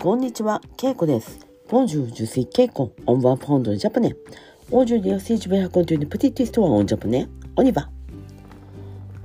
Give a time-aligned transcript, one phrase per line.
[0.00, 1.44] こんにちは、ケイコです。
[1.68, 3.90] ボンジュージュスイケイコン、オンワンフォンドジャ。
[3.90, 4.14] ブラ、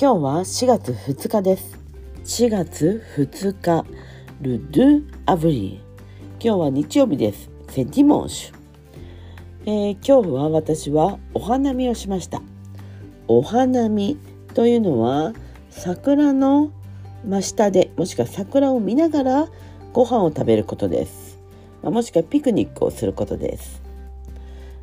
[0.00, 1.78] 今日は4月2日です。
[6.42, 7.50] 今日は日曜日です。
[7.68, 7.84] セ。
[9.66, 12.40] え、今日は私はお花見をしました。
[13.28, 14.16] お花見
[14.54, 15.34] というのは
[15.68, 16.72] 桜の
[17.22, 19.48] 真下で、もしくは桜を見ながら
[19.94, 21.38] ご飯を食べることです。
[21.80, 23.80] まあもしくはピクニックをすることです。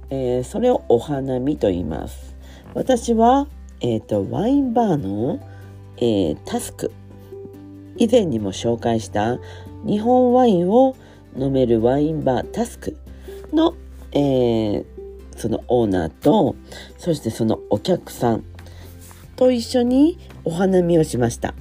[0.10, 2.34] えーそれをお花見と言います。
[2.74, 3.48] 私は、
[3.82, 5.42] えー、とワインバーの、
[5.98, 6.94] えータスク
[7.98, 9.38] 以前にも紹介した
[9.86, 10.96] 日本ワインを
[11.38, 12.96] 飲めるワインバータスク
[13.52, 13.76] の、
[14.14, 14.86] えー
[15.36, 16.56] そのオーナーと
[16.98, 18.44] そしてそのお客さん
[19.36, 21.54] と一緒にお花見をしました。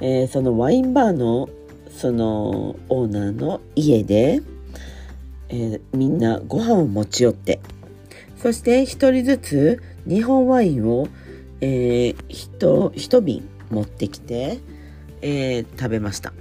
[0.00, 1.50] えーそのワインバーの
[1.96, 4.42] そのオーナーの家で、
[5.48, 7.60] えーみんなご飯を持ち寄って
[8.36, 11.08] そして一人ずつ日本ワインを、
[11.60, 14.58] えー、瓶持ってきて、
[15.22, 16.32] えー食べました、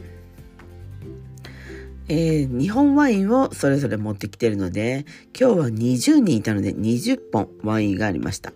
[2.09, 5.06] えー日本ワインをそれぞれ持ってきてるので
[5.40, 8.54] 今日は20人いたので20本ワインがありました。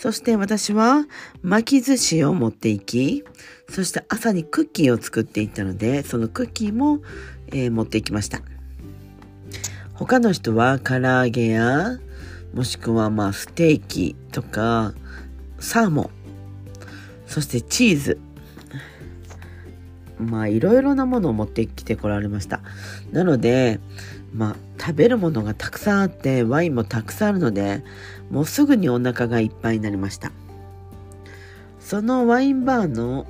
[0.00, 1.04] そして私は
[1.42, 3.22] 巻き寿司を持っていき、
[3.68, 7.02] そして朝にクッキーを作っていったので、そのクッキーも、
[7.48, 8.40] えー持っていきました。
[9.92, 11.98] 他の人は唐揚げや、
[12.54, 14.94] もしくはまあステーキとか、
[15.58, 16.10] サーモン、
[17.26, 18.20] そしてチーズ、
[20.18, 22.62] まあいろいろなものを持ってきてこられました。
[23.12, 23.80] なので、
[24.32, 27.82] まあ食べるものがたくさんあって、ワインもたくさんあるので、
[28.30, 30.32] もうすぐにお腹がいっぱいになりました。
[31.78, 33.26] そのワインバーの、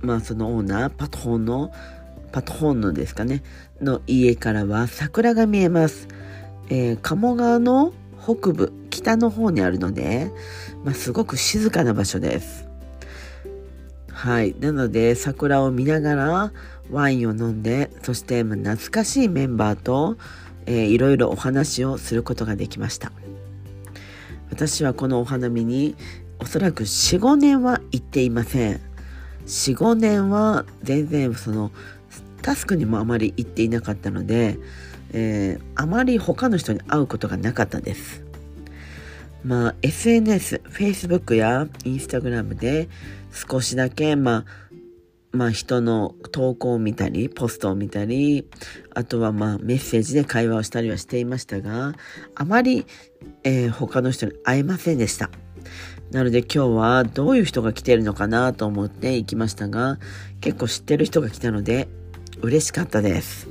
[0.00, 1.72] まあそのオーナー、パトホンの、
[2.32, 3.42] パトホンのですかね、
[3.80, 6.08] の家からは桜が見えます。
[6.68, 10.30] えー鴨川の北部、北の方にあるので、
[10.84, 12.73] まあすごく静かな場所です。
[14.24, 14.56] はい。
[14.58, 16.52] なので、桜を見ながら
[16.90, 20.16] ワインを飲んで、そしてま懐かしいメンバーと、
[20.64, 23.12] えーいろいろお話をすることができました。
[24.48, 25.94] 私はこのお花見に
[26.38, 28.80] おそらく4、5年は行っていません。
[29.44, 31.70] 4、5年は全然その
[32.40, 34.58] タスクにもあまり行っていなかったので、
[35.12, 38.23] えーあまり他の人に会うことがなかったです。
[39.44, 42.88] まあ SNS、Facebook や Instagram で
[43.30, 44.44] 少しだけまあ
[45.34, 48.48] まあ人の投稿を見たり、ポストを見たり、
[48.94, 51.94] あとはまあメッセージで会話をしたりはしていましたが、
[52.36, 52.86] あまり、
[53.42, 55.30] えー他の人に会えませんでした。
[56.12, 59.98] なので今日はどういう人が来てるのかなと思って行きましたが、
[60.40, 61.88] 結構知ってる人が来たので
[62.40, 63.48] 嬉しかったです。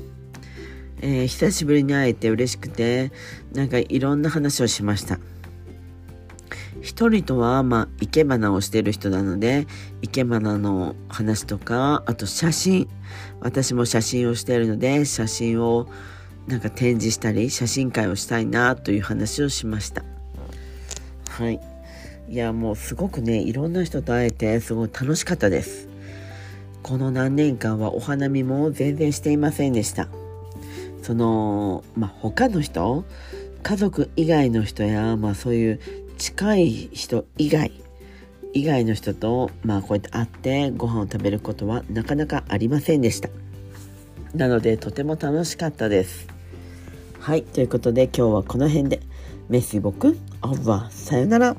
[1.02, 3.12] えー久しぶりに会えて嬉しくて、
[3.54, 5.20] なんかいろんな話をしました。
[6.84, 9.68] 一人とは、まあ、生け花をしてる人なので、
[10.02, 12.90] 生け花の話とか、あと写真。
[13.40, 15.88] 私も写真をしているので、写真を
[16.46, 20.04] なんか展示したり、写真会をしたいなという話をしました。
[21.30, 21.60] はい。
[22.28, 25.88] いや、もうすごくね、いろんな人と会えて、すごい楽しかったです。
[26.82, 30.10] この何年間はお花見も全然していませんでした。
[31.02, 33.06] その、まあ、他の人、
[33.64, 35.80] 家族以外の人や、まあそういう
[36.24, 37.74] 近い人以外、
[38.54, 43.28] 以外の人と、まあこうやって会ってご飯を食べることはなかなかありませんでした。
[44.34, 46.30] なのでとても楽しかったです。
[47.20, 49.02] はい、ということで今日はこの辺で。
[49.50, 51.58] メッシ僕、オーバー、さよなら。